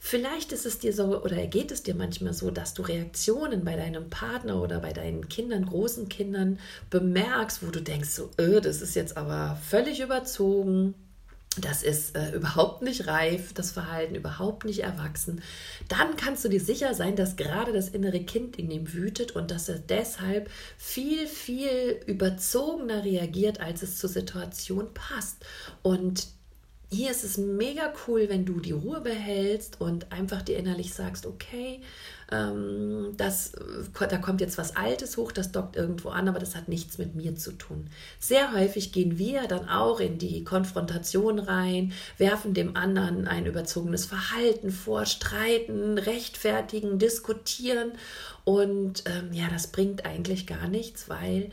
Vielleicht 0.00 0.52
ist 0.52 0.64
es 0.64 0.78
dir 0.78 0.92
so 0.92 1.22
oder 1.22 1.46
geht 1.48 1.72
es 1.72 1.82
dir 1.82 1.94
manchmal 1.94 2.32
so, 2.32 2.50
dass 2.50 2.72
du 2.72 2.82
Reaktionen 2.82 3.64
bei 3.64 3.74
deinem 3.74 4.08
Partner 4.10 4.62
oder 4.62 4.78
bei 4.78 4.92
deinen 4.92 5.28
Kindern, 5.28 5.66
großen 5.66 6.08
Kindern 6.08 6.58
bemerkst, 6.88 7.66
wo 7.66 7.70
du 7.70 7.82
denkst, 7.82 8.10
so, 8.10 8.30
öh, 8.38 8.60
das 8.60 8.80
ist 8.80 8.94
jetzt 8.94 9.16
aber 9.16 9.58
völlig 9.68 10.00
überzogen, 10.00 10.94
das 11.64 11.82
ist 11.82 12.16
äh, 12.16 12.32
überhaupt 12.32 12.82
nicht 12.82 13.06
reif, 13.06 13.52
das 13.52 13.70
Verhalten 13.70 14.14
überhaupt 14.14 14.64
nicht 14.64 14.82
erwachsen, 14.82 15.42
dann 15.88 16.16
kannst 16.16 16.44
du 16.44 16.48
dir 16.48 16.60
sicher 16.60 16.94
sein, 16.94 17.16
dass 17.16 17.36
gerade 17.36 17.72
das 17.72 17.88
innere 17.88 18.20
Kind 18.20 18.58
in 18.58 18.70
ihm 18.70 18.92
wütet 18.92 19.32
und 19.32 19.50
dass 19.50 19.68
er 19.68 19.78
deshalb 19.78 20.50
viel, 20.76 21.26
viel 21.26 22.00
überzogener 22.06 23.04
reagiert, 23.04 23.60
als 23.60 23.82
es 23.82 23.98
zur 23.98 24.10
Situation 24.10 24.92
passt. 24.94 25.44
Und 25.82 26.28
hier 26.90 27.10
ist 27.10 27.22
es 27.22 27.36
mega 27.36 27.92
cool, 28.06 28.28
wenn 28.28 28.46
du 28.46 28.60
die 28.60 28.72
Ruhe 28.72 29.02
behältst 29.02 29.80
und 29.80 30.10
einfach 30.10 30.40
dir 30.40 30.56
innerlich 30.56 30.94
sagst, 30.94 31.26
okay, 31.26 31.82
ähm, 32.32 33.12
das, 33.16 33.52
da 33.98 34.16
kommt 34.16 34.40
jetzt 34.40 34.56
was 34.56 34.74
Altes 34.74 35.18
hoch, 35.18 35.30
das 35.30 35.52
dockt 35.52 35.76
irgendwo 35.76 36.08
an, 36.08 36.28
aber 36.28 36.38
das 36.38 36.56
hat 36.56 36.68
nichts 36.68 36.96
mit 36.96 37.14
mir 37.14 37.36
zu 37.36 37.52
tun. 37.52 37.90
Sehr 38.18 38.54
häufig 38.54 38.92
gehen 38.92 39.18
wir 39.18 39.48
dann 39.48 39.68
auch 39.68 40.00
in 40.00 40.16
die 40.16 40.44
Konfrontation 40.44 41.38
rein, 41.38 41.92
werfen 42.16 42.54
dem 42.54 42.74
anderen 42.74 43.28
ein 43.28 43.44
überzogenes 43.44 44.06
Verhalten 44.06 44.70
vor, 44.70 45.04
streiten, 45.04 45.98
rechtfertigen, 45.98 46.98
diskutieren 46.98 47.92
und 48.44 49.04
ähm, 49.04 49.34
ja, 49.34 49.48
das 49.50 49.66
bringt 49.66 50.06
eigentlich 50.06 50.46
gar 50.46 50.68
nichts, 50.68 51.10
weil 51.10 51.50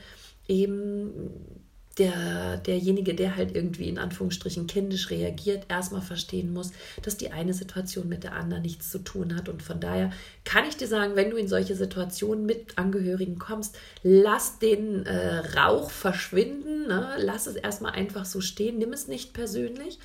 eben 0.47 1.64
der, 1.97 2.57
derjenige, 2.57 3.13
der 3.13 3.35
halt 3.35 3.55
irgendwie 3.55 3.87
in 3.87 3.97
Anführungsstrichen 3.97 4.67
kindisch 4.67 5.09
reagiert, 5.09 5.65
erstmal 5.69 6.01
verstehen 6.01 6.51
muss, 6.51 6.71
dass 7.01 7.17
die 7.17 7.31
eine 7.31 7.53
Situation 7.53 8.09
mit 8.09 8.23
der 8.23 8.33
anderen 8.33 8.63
nichts 8.63 8.91
zu 8.91 8.99
tun 8.99 9.35
hat. 9.35 9.47
Und 9.47 9.63
von 9.63 9.79
daher 9.79 10.11
kann 10.43 10.65
ich 10.67 10.75
dir 10.75 10.87
sagen, 10.87 11.15
wenn 11.15 11.29
du 11.29 11.37
in 11.37 11.47
solche 11.47 11.75
Situationen 11.75 12.45
mit 12.45 12.77
Angehörigen 12.77 13.39
kommst, 13.39 13.77
lass 14.03 14.59
den 14.59 15.05
äh, 15.05 15.37
Rauch 15.57 15.89
verschwinden, 15.89 16.87
ne? 16.87 17.15
lass 17.17 17.47
es 17.47 17.55
erstmal 17.55 17.93
einfach 17.93 18.25
so 18.25 18.41
stehen, 18.41 18.77
nimm 18.77 18.91
es 18.91 19.07
nicht 19.07 19.33
persönlich 19.33 19.99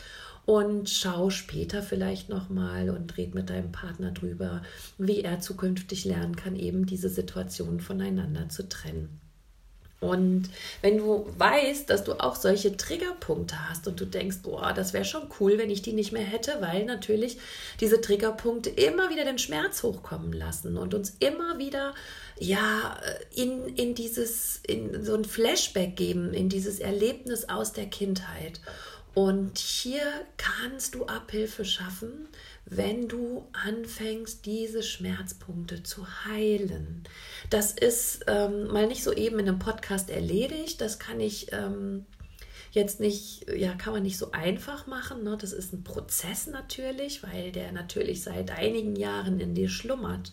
und 0.46 0.88
schau 0.88 1.30
später 1.30 1.82
vielleicht 1.82 2.28
nochmal 2.28 2.90
und 2.90 3.16
red 3.16 3.34
mit 3.34 3.50
deinem 3.50 3.72
Partner 3.72 4.10
drüber, 4.10 4.62
wie 4.98 5.22
er 5.22 5.40
zukünftig 5.40 6.04
lernen 6.04 6.36
kann, 6.36 6.56
eben 6.56 6.86
diese 6.86 7.08
Situationen 7.08 7.80
voneinander 7.80 8.48
zu 8.48 8.68
trennen. 8.68 9.20
Und 10.00 10.48
wenn 10.80 10.96
du 10.96 11.26
weißt, 11.36 11.90
dass 11.90 12.04
du 12.04 12.14
auch 12.14 12.34
solche 12.34 12.74
Triggerpunkte 12.74 13.68
hast 13.68 13.86
und 13.86 14.00
du 14.00 14.06
denkst, 14.06 14.38
boah, 14.42 14.72
das 14.72 14.94
wäre 14.94 15.04
schon 15.04 15.28
cool, 15.38 15.58
wenn 15.58 15.68
ich 15.68 15.82
die 15.82 15.92
nicht 15.92 16.10
mehr 16.10 16.24
hätte, 16.24 16.56
weil 16.60 16.86
natürlich 16.86 17.36
diese 17.80 18.00
Triggerpunkte 18.00 18.70
immer 18.70 19.10
wieder 19.10 19.24
den 19.24 19.38
Schmerz 19.38 19.82
hochkommen 19.82 20.32
lassen 20.32 20.78
und 20.78 20.94
uns 20.94 21.16
immer 21.20 21.58
wieder 21.58 21.94
ja 22.38 22.98
in, 23.34 23.76
in 23.76 23.94
dieses, 23.94 24.60
in 24.66 25.04
so 25.04 25.14
ein 25.14 25.26
Flashback 25.26 25.96
geben, 25.96 26.32
in 26.32 26.48
dieses 26.48 26.80
Erlebnis 26.80 27.50
aus 27.50 27.74
der 27.74 27.86
Kindheit. 27.86 28.60
Und 29.12 29.58
hier 29.58 30.02
kannst 30.38 30.94
du 30.94 31.04
Abhilfe 31.06 31.64
schaffen, 31.64 32.28
wenn 32.70 33.08
du 33.08 33.48
anfängst, 33.52 34.46
diese 34.46 34.82
Schmerzpunkte 34.82 35.82
zu 35.82 36.06
heilen. 36.24 37.02
Das 37.50 37.72
ist 37.72 38.24
ähm, 38.28 38.68
mal 38.68 38.86
nicht 38.86 39.02
so 39.02 39.12
eben 39.12 39.40
in 39.40 39.48
einem 39.48 39.58
Podcast 39.58 40.08
erledigt. 40.08 40.80
Das 40.80 41.00
kann 41.00 41.18
ich 41.18 41.52
ähm, 41.52 42.06
jetzt 42.70 43.00
nicht, 43.00 43.46
ja, 43.54 43.74
kann 43.74 43.92
man 43.92 44.02
nicht 44.02 44.16
so 44.18 44.32
einfach 44.32 44.86
machen. 44.86 45.22
Ne? 45.24 45.36
Das 45.38 45.52
ist 45.52 45.72
ein 45.72 45.82
Prozess 45.82 46.46
natürlich, 46.46 47.22
weil 47.22 47.52
der 47.52 47.72
natürlich 47.72 48.22
seit 48.22 48.50
einigen 48.50 48.96
Jahren 48.96 49.40
in 49.40 49.54
dir 49.54 49.68
schlummert. 49.68 50.32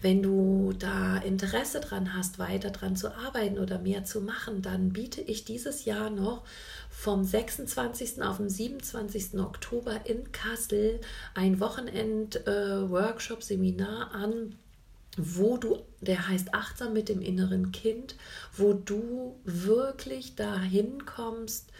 Wenn 0.00 0.22
du 0.22 0.72
da 0.78 1.16
Interesse 1.18 1.80
dran 1.80 2.14
hast, 2.14 2.38
weiter 2.38 2.70
dran 2.70 2.94
zu 2.96 3.12
arbeiten 3.14 3.58
oder 3.58 3.78
mehr 3.78 4.04
zu 4.04 4.20
machen, 4.20 4.62
dann 4.62 4.92
biete 4.92 5.20
ich 5.22 5.44
dieses 5.44 5.86
Jahr 5.86 6.10
noch 6.10 6.44
vom 6.90 7.24
26. 7.24 8.22
auf 8.22 8.36
den 8.38 8.50
27. 8.50 9.40
Oktober 9.40 10.00
in 10.04 10.32
Kassel 10.32 11.00
ein 11.34 11.60
Wochenend-Workshop-Seminar 11.60 14.10
äh, 14.12 14.16
an 14.16 14.54
wo 15.18 15.56
du, 15.56 15.78
der 16.00 16.28
heißt 16.28 16.54
achtsam 16.54 16.92
mit 16.92 17.08
dem 17.08 17.20
inneren 17.20 17.72
Kind, 17.72 18.16
wo 18.56 18.72
du 18.72 19.36
wirklich 19.44 20.36
dahin 20.36 21.04
kommst, 21.04 21.70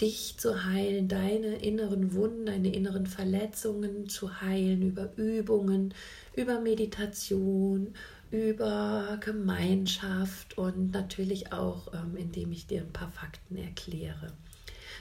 dich 0.00 0.36
zu 0.38 0.64
heilen, 0.64 1.06
deine 1.06 1.56
inneren 1.56 2.14
Wunden, 2.14 2.46
deine 2.46 2.74
inneren 2.74 3.06
Verletzungen 3.06 4.08
zu 4.08 4.40
heilen 4.40 4.82
über 4.82 5.16
Übungen, 5.16 5.94
über 6.34 6.60
Meditation, 6.60 7.94
über 8.30 9.18
Gemeinschaft 9.20 10.56
und 10.56 10.92
natürlich 10.92 11.52
auch, 11.52 11.92
ähm, 11.92 12.16
indem 12.16 12.50
ich 12.52 12.66
dir 12.66 12.80
ein 12.80 12.92
paar 12.92 13.12
Fakten 13.12 13.56
erkläre. 13.56 14.32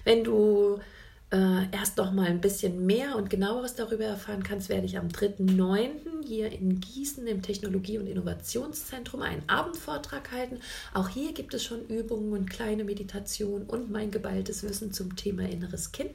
Wenn 0.04 0.24
du 0.24 0.80
äh, 1.32 1.70
erst 1.72 1.98
noch 1.98 2.12
mal 2.12 2.28
ein 2.28 2.42
bisschen 2.42 2.86
mehr 2.86 3.16
und 3.16 3.30
genaueres 3.30 3.76
darüber 3.76 4.04
erfahren 4.04 4.44
kannst, 4.44 4.70
werde 4.70 4.86
ich 4.86 4.98
am 4.98 5.08
3.9. 5.08 6.26
hier 6.26 6.52
in 6.52 6.82
Gießen 6.82 7.26
im 7.26 7.42
Technologie- 7.42 7.98
und 7.98 8.08
Innovationszentrum 8.08 9.22
einen 9.22 9.48
Abendvortrag 9.48 10.32
halten. 10.32 10.60
Auch 10.94 11.08
hier 11.08 11.34
gibt 11.34 11.54
es 11.54 11.64
schon 11.64 11.88
Übungen 11.88 12.34
und 12.34 12.50
kleine 12.50 12.84
Meditationen 12.84 13.66
und 13.66 13.90
mein 13.92 14.12
geballtes 14.12 14.64
Wissen 14.64 14.92
zum 14.92 15.16
Thema 15.16 15.44
inneres 15.44 15.92
Kind. 15.92 16.12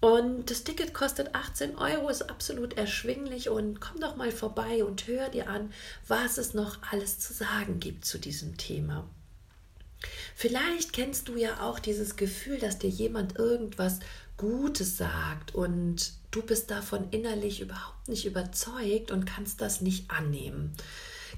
Und 0.00 0.50
das 0.50 0.62
Ticket 0.62 0.94
kostet 0.94 1.34
18 1.34 1.76
Euro, 1.76 2.08
ist 2.08 2.30
absolut 2.30 2.74
erschwinglich 2.74 3.48
und 3.48 3.80
komm 3.80 3.98
doch 3.98 4.16
mal 4.16 4.30
vorbei 4.30 4.84
und 4.84 5.06
hör 5.08 5.28
dir 5.28 5.48
an, 5.48 5.72
was 6.06 6.38
es 6.38 6.54
noch 6.54 6.78
alles 6.92 7.18
zu 7.18 7.32
sagen 7.32 7.80
gibt 7.80 8.04
zu 8.04 8.18
diesem 8.18 8.56
Thema. 8.56 9.08
Vielleicht 10.34 10.92
kennst 10.92 11.28
du 11.28 11.36
ja 11.36 11.60
auch 11.60 11.78
dieses 11.78 12.16
Gefühl, 12.16 12.58
dass 12.58 12.78
dir 12.78 12.90
jemand 12.90 13.38
irgendwas 13.38 14.00
Gutes 14.36 14.98
sagt 14.98 15.54
und 15.54 16.12
du 16.30 16.42
bist 16.42 16.70
davon 16.70 17.08
innerlich 17.10 17.60
überhaupt 17.60 18.08
nicht 18.08 18.26
überzeugt 18.26 19.10
und 19.10 19.24
kannst 19.24 19.60
das 19.60 19.80
nicht 19.80 20.10
annehmen. 20.10 20.72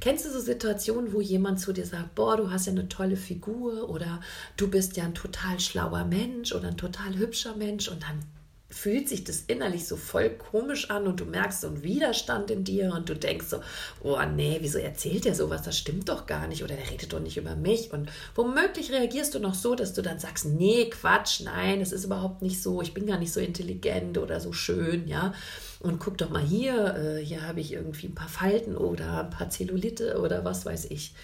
Kennst 0.00 0.24
du 0.24 0.30
so 0.30 0.40
Situationen, 0.40 1.12
wo 1.12 1.20
jemand 1.20 1.60
zu 1.60 1.72
dir 1.72 1.86
sagt, 1.86 2.14
boah, 2.14 2.36
du 2.36 2.50
hast 2.50 2.66
ja 2.66 2.72
eine 2.72 2.88
tolle 2.88 3.16
Figur 3.16 3.88
oder 3.88 4.20
du 4.56 4.68
bist 4.68 4.96
ja 4.96 5.04
ein 5.04 5.14
total 5.14 5.58
schlauer 5.58 6.04
Mensch 6.04 6.52
oder 6.52 6.68
ein 6.68 6.76
total 6.76 7.16
hübscher 7.16 7.56
Mensch 7.56 7.88
und 7.88 8.02
dann 8.02 8.24
fühlt 8.70 9.08
sich 9.08 9.24
das 9.24 9.44
innerlich 9.46 9.88
so 9.88 9.96
voll 9.96 10.28
komisch 10.28 10.90
an 10.90 11.06
und 11.06 11.20
du 11.20 11.24
merkst 11.24 11.62
so 11.62 11.68
einen 11.68 11.82
Widerstand 11.82 12.50
in 12.50 12.64
dir 12.64 12.92
und 12.94 13.08
du 13.08 13.14
denkst 13.14 13.46
so, 13.46 13.60
oh 14.02 14.18
nee, 14.34 14.58
wieso 14.60 14.78
erzählt 14.78 15.24
er 15.24 15.34
sowas? 15.34 15.62
Das 15.62 15.78
stimmt 15.78 16.08
doch 16.10 16.26
gar 16.26 16.46
nicht 16.46 16.62
oder 16.62 16.76
der 16.76 16.90
redet 16.90 17.12
doch 17.12 17.20
nicht 17.20 17.38
über 17.38 17.56
mich. 17.56 17.92
Und 17.92 18.10
womöglich 18.34 18.92
reagierst 18.92 19.34
du 19.34 19.38
noch 19.38 19.54
so, 19.54 19.74
dass 19.74 19.94
du 19.94 20.02
dann 20.02 20.18
sagst, 20.18 20.44
nee, 20.44 20.90
Quatsch, 20.90 21.40
nein, 21.40 21.80
es 21.80 21.92
ist 21.92 22.04
überhaupt 22.04 22.42
nicht 22.42 22.62
so, 22.62 22.82
ich 22.82 22.92
bin 22.92 23.06
gar 23.06 23.18
nicht 23.18 23.32
so 23.32 23.40
intelligent 23.40 24.18
oder 24.18 24.38
so 24.38 24.52
schön, 24.52 25.08
ja. 25.08 25.32
Und 25.80 25.98
guck 25.98 26.18
doch 26.18 26.28
mal 26.28 26.42
hier, 26.42 26.94
äh, 26.94 27.24
hier 27.24 27.46
habe 27.46 27.60
ich 27.60 27.72
irgendwie 27.72 28.08
ein 28.08 28.14
paar 28.14 28.28
Falten 28.28 28.76
oder 28.76 29.24
ein 29.24 29.30
paar 29.30 29.48
Zellulite 29.48 30.20
oder 30.20 30.44
was 30.44 30.66
weiß 30.66 30.86
ich. 30.90 31.14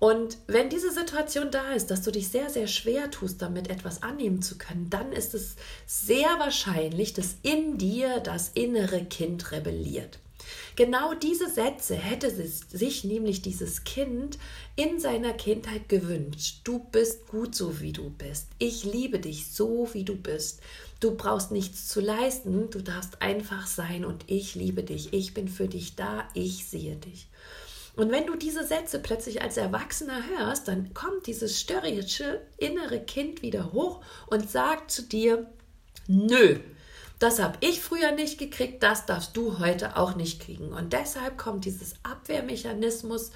Und 0.00 0.38
wenn 0.46 0.70
diese 0.70 0.90
Situation 0.90 1.50
da 1.50 1.72
ist, 1.72 1.90
dass 1.90 2.00
du 2.00 2.10
dich 2.10 2.28
sehr, 2.28 2.48
sehr 2.48 2.66
schwer 2.66 3.10
tust, 3.10 3.42
damit 3.42 3.68
etwas 3.68 4.02
annehmen 4.02 4.40
zu 4.40 4.56
können, 4.56 4.88
dann 4.88 5.12
ist 5.12 5.34
es 5.34 5.56
sehr 5.86 6.26
wahrscheinlich, 6.38 7.12
dass 7.12 7.36
in 7.42 7.76
dir 7.76 8.18
das 8.20 8.50
innere 8.54 9.04
Kind 9.04 9.52
rebelliert. 9.52 10.18
Genau 10.74 11.12
diese 11.12 11.50
Sätze 11.50 11.94
hätte 11.94 12.30
sich 12.30 13.04
nämlich 13.04 13.42
dieses 13.42 13.84
Kind 13.84 14.38
in 14.74 14.98
seiner 14.98 15.34
Kindheit 15.34 15.90
gewünscht. 15.90 16.62
Du 16.64 16.78
bist 16.78 17.28
gut 17.28 17.54
so, 17.54 17.80
wie 17.82 17.92
du 17.92 18.08
bist. 18.08 18.46
Ich 18.58 18.84
liebe 18.84 19.18
dich 19.18 19.52
so, 19.52 19.90
wie 19.92 20.04
du 20.04 20.16
bist. 20.16 20.60
Du 21.00 21.14
brauchst 21.14 21.50
nichts 21.50 21.88
zu 21.88 22.00
leisten. 22.00 22.70
Du 22.70 22.80
darfst 22.80 23.20
einfach 23.20 23.66
sein 23.66 24.06
und 24.06 24.24
ich 24.28 24.54
liebe 24.54 24.82
dich. 24.82 25.12
Ich 25.12 25.34
bin 25.34 25.48
für 25.48 25.68
dich 25.68 25.94
da. 25.94 26.26
Ich 26.32 26.66
sehe 26.66 26.96
dich. 26.96 27.28
Und 28.00 28.10
wenn 28.12 28.26
du 28.26 28.34
diese 28.34 28.66
Sätze 28.66 28.98
plötzlich 28.98 29.42
als 29.42 29.58
Erwachsener 29.58 30.22
hörst, 30.26 30.68
dann 30.68 30.94
kommt 30.94 31.26
dieses 31.26 31.60
störrische 31.60 32.40
innere 32.56 32.98
Kind 32.98 33.42
wieder 33.42 33.74
hoch 33.74 34.00
und 34.28 34.50
sagt 34.50 34.90
zu 34.90 35.02
dir, 35.02 35.44
nö, 36.06 36.60
das 37.18 37.42
habe 37.42 37.58
ich 37.60 37.82
früher 37.82 38.12
nicht 38.12 38.38
gekriegt, 38.38 38.82
das 38.82 39.04
darfst 39.04 39.36
du 39.36 39.58
heute 39.58 39.98
auch 39.98 40.16
nicht 40.16 40.40
kriegen. 40.40 40.72
Und 40.72 40.94
deshalb 40.94 41.36
kommt 41.36 41.66
dieses 41.66 41.92
Abwehrmechanismus, 42.02 43.32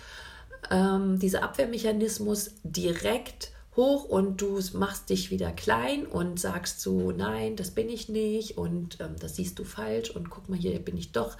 ähm, 0.71 1.19
dieser 1.19 1.43
Abwehrmechanismus 1.43 2.53
direkt 2.63 3.51
hoch 3.77 4.05
und 4.05 4.41
du 4.41 4.61
machst 4.75 5.11
dich 5.11 5.31
wieder 5.31 5.51
klein 5.51 6.07
und 6.07 6.39
sagst 6.39 6.81
so, 6.81 7.11
nein, 7.11 7.57
das 7.57 7.73
bin 7.73 7.89
ich 7.89 8.09
nicht 8.09 8.57
und 8.57 8.99
ähm, 9.01 9.17
das 9.19 9.37
siehst 9.37 9.59
du 9.59 9.65
falsch 9.65 10.11
und 10.11 10.31
guck 10.31 10.49
mal, 10.49 10.59
hier 10.59 10.79
bin 10.79 10.97
ich 10.97 11.13
doch 11.13 11.37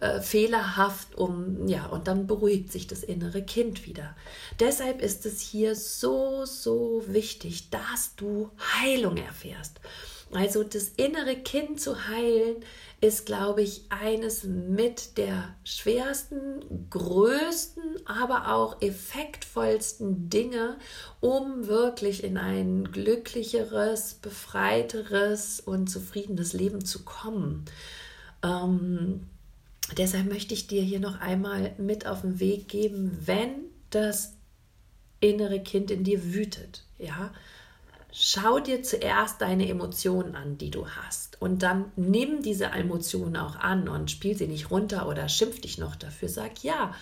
äh, 0.00 0.20
fehlerhaft, 0.20 1.16
um, 1.16 1.66
ja, 1.66 1.86
und 1.86 2.06
dann 2.06 2.26
beruhigt 2.26 2.70
sich 2.70 2.86
das 2.86 3.02
innere 3.02 3.42
Kind 3.42 3.86
wieder. 3.86 4.14
Deshalb 4.60 5.00
ist 5.00 5.24
es 5.26 5.40
hier 5.40 5.74
so, 5.74 6.44
so 6.44 7.04
wichtig, 7.06 7.70
dass 7.70 8.14
du 8.16 8.50
Heilung 8.80 9.16
erfährst. 9.16 9.80
Also 10.32 10.62
das 10.62 10.88
innere 10.96 11.36
Kind 11.36 11.80
zu 11.80 12.08
heilen, 12.08 12.56
ist, 13.00 13.26
glaube 13.26 13.62
ich, 13.62 13.82
eines 13.90 14.42
mit 14.42 15.18
der 15.18 15.54
schwersten, 15.62 16.88
größten, 16.90 18.06
aber 18.06 18.52
auch 18.52 18.82
effektvollsten 18.82 20.28
Dinge, 20.30 20.78
um 21.20 21.68
wirklich 21.68 22.24
in 22.24 22.36
ein 22.36 22.90
glücklicheres, 22.90 24.14
befreiteres 24.14 25.60
und 25.60 25.88
zufriedenes 25.88 26.54
Leben 26.54 26.84
zu 26.84 27.04
kommen. 27.04 27.66
Ähm, 28.42 29.28
deshalb 29.96 30.26
möchte 30.28 30.54
ich 30.54 30.66
dir 30.66 30.82
hier 30.82 31.00
noch 31.00 31.20
einmal 31.20 31.74
mit 31.78 32.04
auf 32.04 32.22
den 32.22 32.40
Weg 32.40 32.66
geben, 32.66 33.16
wenn 33.24 33.66
das 33.90 34.34
innere 35.20 35.60
Kind 35.60 35.92
in 35.92 36.02
dir 36.02 36.34
wütet, 36.34 36.84
ja, 36.98 37.32
schau 38.12 38.58
dir 38.58 38.82
zuerst 38.82 39.40
deine 39.40 39.68
Emotionen 39.68 40.34
an, 40.34 40.58
die 40.58 40.70
du 40.70 40.88
hast. 40.88 41.40
Und 41.40 41.62
dann 41.62 41.92
nimm 41.96 42.42
diese 42.42 42.66
Emotionen 42.66 43.36
auch 43.36 43.56
an 43.56 43.88
und 43.88 44.10
spiel 44.10 44.36
sie 44.36 44.46
nicht 44.46 44.70
runter 44.70 45.08
oder 45.08 45.28
schimpf 45.28 45.60
dich 45.60 45.78
noch 45.78 45.96
dafür. 45.96 46.28
Sag, 46.28 46.62
ja, 46.64 46.94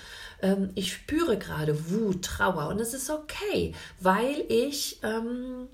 ähm, 0.42 0.70
ich 0.75 0.92
spüre 0.92 1.38
gerade 1.38 1.90
Wut, 1.90 2.25
Trauer 2.25 2.68
und 2.68 2.80
es 2.80 2.92
ist 2.92 3.10
okay, 3.10 3.75
weil 4.00 4.44
ich 4.48 5.00
ähm, 5.02 5.68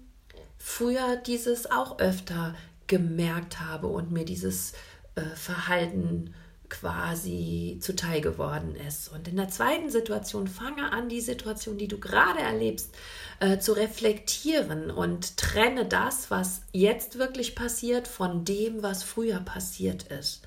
früher 0.58 1.16
dieses 1.16 1.70
auch 1.70 1.98
öfter 1.98 2.54
gemerkt 2.86 3.60
habe 3.60 3.86
und 3.86 4.12
mir 4.12 4.24
dieses 4.24 4.74
äh, 5.14 5.22
Verhalten 5.34 6.34
quasi 6.72 7.78
zuteil 7.82 8.22
geworden 8.22 8.74
ist. 8.74 9.12
Und 9.12 9.28
in 9.28 9.36
der 9.36 9.48
zweiten 9.48 9.90
Situation 9.90 10.48
fange 10.48 10.90
an, 10.90 11.10
die 11.10 11.20
Situation, 11.20 11.76
die 11.76 11.86
du 11.86 12.00
gerade 12.00 12.40
erlebst, 12.40 12.94
äh, 13.40 13.58
zu 13.58 13.74
reflektieren 13.74 14.90
und 14.90 15.36
trenne 15.36 15.84
das, 15.84 16.30
was 16.30 16.62
jetzt 16.72 17.18
wirklich 17.18 17.54
passiert, 17.54 18.08
von 18.08 18.46
dem, 18.46 18.82
was 18.82 19.02
früher 19.02 19.40
passiert 19.40 20.04
ist. 20.04 20.42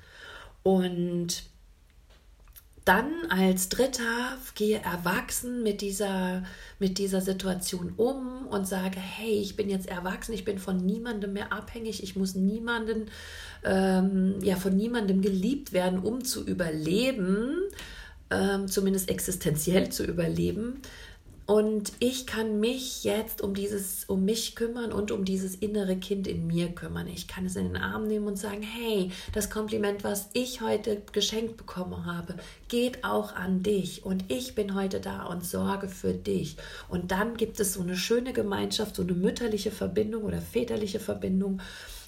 Und 0.64 1.44
dann 2.86 3.10
als 3.30 3.68
Dritter 3.68 4.38
gehe 4.54 4.80
erwachsen 4.80 5.64
mit 5.64 5.80
dieser, 5.80 6.44
mit 6.78 6.98
dieser 6.98 7.20
Situation 7.20 7.92
um 7.96 8.46
und 8.46 8.66
sage, 8.66 9.00
hey, 9.00 9.40
ich 9.40 9.56
bin 9.56 9.68
jetzt 9.68 9.88
erwachsen, 9.88 10.32
ich 10.32 10.44
bin 10.44 10.60
von 10.60 10.76
niemandem 10.76 11.32
mehr 11.32 11.52
abhängig, 11.52 12.04
ich 12.04 12.14
muss 12.14 12.36
niemanden, 12.36 13.10
ähm, 13.64 14.36
ja, 14.40 14.54
von 14.54 14.76
niemandem 14.76 15.20
geliebt 15.20 15.72
werden, 15.72 15.98
um 15.98 16.24
zu 16.24 16.46
überleben, 16.46 17.56
ähm, 18.30 18.68
zumindest 18.68 19.10
existenziell 19.10 19.90
zu 19.90 20.04
überleben, 20.04 20.80
und 21.46 21.92
ich 22.00 22.26
kann 22.26 22.58
mich 22.58 23.04
jetzt 23.04 23.40
um 23.40 23.54
dieses, 23.54 24.04
um 24.06 24.24
mich 24.24 24.56
kümmern 24.56 24.92
und 24.92 25.12
um 25.12 25.24
dieses 25.24 25.54
innere 25.54 25.96
Kind 25.96 26.26
in 26.26 26.48
mir 26.48 26.70
kümmern. 26.70 27.06
Ich 27.06 27.28
kann 27.28 27.46
es 27.46 27.54
in 27.54 27.68
den 27.68 27.76
Arm 27.76 28.08
nehmen 28.08 28.26
und 28.26 28.36
sagen, 28.36 28.62
hey, 28.62 29.12
das 29.32 29.48
Kompliment, 29.48 30.02
was 30.02 30.28
ich 30.32 30.60
heute 30.60 31.02
geschenkt 31.12 31.56
bekommen 31.56 32.04
habe, 32.04 32.34
geht 32.66 33.04
auch 33.04 33.36
an 33.36 33.62
dich. 33.62 34.04
Und 34.04 34.24
ich 34.26 34.56
bin 34.56 34.74
heute 34.74 34.98
da 34.98 35.26
und 35.26 35.44
sorge 35.44 35.86
für 35.86 36.14
dich. 36.14 36.56
Und 36.88 37.12
dann 37.12 37.36
gibt 37.36 37.60
es 37.60 37.74
so 37.74 37.80
eine 37.80 37.96
schöne 37.96 38.32
Gemeinschaft, 38.32 38.96
so 38.96 39.02
eine 39.02 39.12
mütterliche 39.12 39.70
Verbindung 39.70 40.24
oder 40.24 40.40
väterliche 40.40 40.98
Verbindung, 40.98 41.60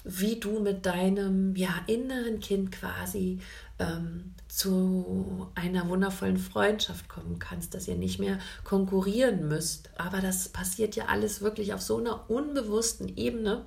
wie 0.03 0.37
du 0.37 0.59
mit 0.59 0.85
deinem 0.85 1.55
ja, 1.55 1.73
inneren 1.87 2.41
Kind 2.41 2.73
quasi 2.73 3.39
ähm, 3.79 4.33
zu 4.47 5.47
einer 5.55 5.87
wundervollen 5.89 6.37
Freundschaft 6.37 7.07
kommen 7.07 7.39
kannst, 7.39 7.73
dass 7.73 7.87
ihr 7.87 7.95
nicht 7.95 8.19
mehr 8.19 8.39
konkurrieren 8.63 9.47
müsst. 9.47 9.89
Aber 9.97 10.21
das 10.21 10.49
passiert 10.49 10.95
ja 10.95 11.05
alles 11.05 11.41
wirklich 11.41 11.73
auf 11.73 11.81
so 11.81 11.97
einer 11.97 12.29
unbewussten 12.29 13.17
Ebene 13.17 13.65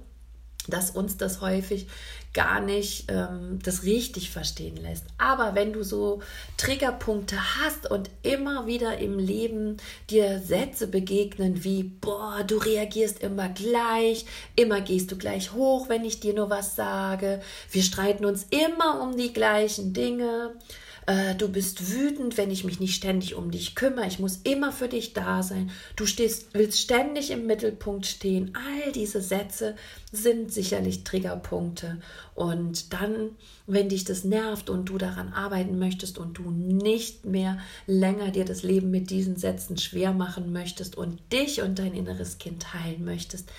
dass 0.68 0.90
uns 0.90 1.16
das 1.16 1.40
häufig 1.40 1.86
gar 2.32 2.60
nicht 2.60 3.06
ähm, 3.08 3.58
das 3.62 3.82
richtig 3.82 4.30
verstehen 4.30 4.76
lässt. 4.76 5.04
Aber 5.18 5.54
wenn 5.54 5.72
du 5.72 5.82
so 5.82 6.22
Triggerpunkte 6.56 7.36
hast 7.58 7.90
und 7.90 8.08
immer 8.22 8.66
wieder 8.66 8.98
im 8.98 9.18
Leben 9.18 9.76
dir 10.08 10.40
Sätze 10.40 10.86
begegnen 10.86 11.62
wie, 11.64 11.82
boah, 11.82 12.42
du 12.46 12.56
reagierst 12.56 13.20
immer 13.20 13.48
gleich, 13.50 14.24
immer 14.56 14.80
gehst 14.80 15.12
du 15.12 15.18
gleich 15.18 15.52
hoch, 15.52 15.88
wenn 15.88 16.04
ich 16.04 16.20
dir 16.20 16.32
nur 16.32 16.48
was 16.48 16.74
sage, 16.74 17.42
wir 17.70 17.82
streiten 17.82 18.24
uns 18.24 18.46
immer 18.48 19.02
um 19.02 19.16
die 19.16 19.32
gleichen 19.32 19.92
Dinge, 19.92 20.54
äh, 21.06 21.34
du 21.34 21.48
bist 21.48 21.92
wütend, 21.92 22.36
wenn 22.36 22.50
ich 22.50 22.64
mich 22.64 22.78
nicht 22.78 22.94
ständig 22.94 23.34
um 23.34 23.50
dich 23.50 23.74
kümmere, 23.74 24.06
ich 24.06 24.18
muss 24.18 24.38
immer 24.44 24.72
für 24.72 24.88
dich 24.88 25.12
da 25.12 25.42
sein, 25.42 25.70
du 25.96 26.06
stehst, 26.06 26.54
willst 26.54 26.80
ständig 26.80 27.30
im 27.30 27.46
Mittelpunkt 27.46 28.06
stehen. 28.06 28.52
All 28.54 28.92
diese 28.92 29.20
Sätze 29.20 29.74
sind 30.12 30.52
sicherlich 30.52 31.04
Triggerpunkte. 31.04 31.98
Und 32.34 32.92
dann, 32.92 33.30
wenn 33.66 33.88
dich 33.88 34.04
das 34.04 34.24
nervt 34.24 34.70
und 34.70 34.88
du 34.88 34.98
daran 34.98 35.32
arbeiten 35.32 35.78
möchtest 35.78 36.18
und 36.18 36.38
du 36.38 36.50
nicht 36.50 37.24
mehr 37.24 37.58
länger 37.86 38.30
dir 38.30 38.44
das 38.44 38.62
Leben 38.62 38.90
mit 38.90 39.10
diesen 39.10 39.36
Sätzen 39.36 39.78
schwer 39.78 40.12
machen 40.12 40.52
möchtest 40.52 40.96
und 40.96 41.20
dich 41.32 41.62
und 41.62 41.78
dein 41.78 41.94
inneres 41.94 42.38
Kind 42.38 42.74
heilen 42.74 43.04
möchtest, 43.04 43.50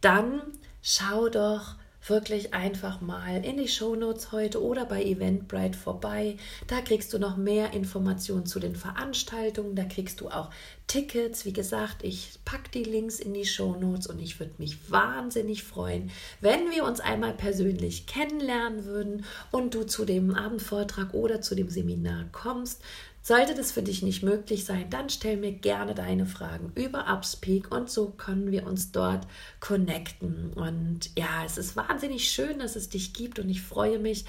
dann 0.00 0.40
schau 0.82 1.28
doch, 1.28 1.76
wirklich 2.06 2.52
einfach 2.52 3.00
mal 3.00 3.44
in 3.44 3.56
die 3.56 3.68
Shownotes 3.68 4.32
heute 4.32 4.62
oder 4.62 4.84
bei 4.84 5.02
Eventbrite 5.04 5.78
vorbei. 5.78 6.36
Da 6.66 6.80
kriegst 6.80 7.12
du 7.12 7.18
noch 7.18 7.36
mehr 7.36 7.72
Informationen 7.72 8.46
zu 8.46 8.58
den 8.60 8.76
Veranstaltungen. 8.76 9.76
Da 9.76 9.84
kriegst 9.84 10.20
du 10.20 10.28
auch 10.28 10.50
Tickets. 10.86 11.44
Wie 11.44 11.52
gesagt, 11.52 12.02
ich 12.02 12.38
packe 12.44 12.70
die 12.70 12.84
Links 12.84 13.20
in 13.20 13.34
die 13.34 13.46
Shownotes 13.46 14.08
und 14.08 14.18
ich 14.18 14.40
würde 14.40 14.54
mich 14.58 14.90
wahnsinnig 14.90 15.62
freuen, 15.62 16.10
wenn 16.40 16.70
wir 16.70 16.84
uns 16.84 17.00
einmal 17.00 17.34
persönlich 17.34 18.06
kennenlernen 18.06 18.84
würden 18.84 19.24
und 19.50 19.74
du 19.74 19.84
zu 19.84 20.04
dem 20.04 20.34
Abendvortrag 20.34 21.14
oder 21.14 21.40
zu 21.40 21.54
dem 21.54 21.68
Seminar 21.68 22.26
kommst. 22.32 22.82
Sollte 23.22 23.54
das 23.54 23.70
für 23.70 23.82
dich 23.82 24.02
nicht 24.02 24.24
möglich 24.24 24.64
sein, 24.64 24.90
dann 24.90 25.08
stell 25.08 25.36
mir 25.36 25.52
gerne 25.52 25.94
deine 25.94 26.26
Fragen 26.26 26.72
über 26.74 27.08
Upspeak 27.08 27.72
und 27.72 27.88
so 27.88 28.10
können 28.10 28.50
wir 28.50 28.66
uns 28.66 28.90
dort 28.90 29.28
connecten. 29.60 30.52
Und 30.54 31.10
ja, 31.16 31.44
es 31.46 31.56
ist 31.56 31.76
wahnsinnig 31.76 32.28
schön, 32.30 32.58
dass 32.58 32.74
es 32.74 32.88
dich 32.88 33.14
gibt 33.14 33.38
und 33.38 33.48
ich 33.48 33.62
freue 33.62 34.00
mich, 34.00 34.24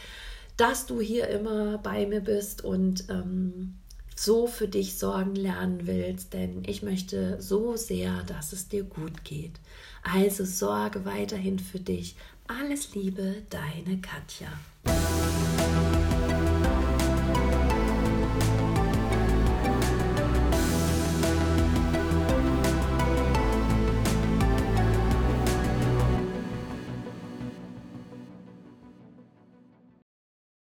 dass 0.58 0.86
du 0.86 1.02
hier 1.02 1.28
immer 1.30 1.80
bei 1.80 2.06
mir 2.06 2.22
bist 2.22 2.64
und 2.64 3.10
ähm, 3.10 3.80
so 4.16 4.46
für 4.46 4.68
dich 4.68 5.00
sorgen 5.00 5.36
lernen 5.36 5.88
willst, 5.88 6.34
denn 6.34 6.64
ich 6.68 6.84
möchte 6.84 7.42
so 7.42 7.76
sehr, 7.76 8.22
dass 8.24 8.54
es 8.54 8.68
dir 8.68 8.84
gut 8.84 9.24
geht. 9.24 9.60
Also 10.04 10.46
sorge 10.46 11.04
weiterhin 11.04 11.58
für 11.58 11.80
dich. 11.80 12.16
Alles 12.48 12.94
Liebe, 12.94 13.38
deine 13.50 14.00
Katja. 14.02 14.50